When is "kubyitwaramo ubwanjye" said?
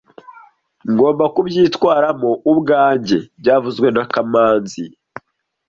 1.35-3.17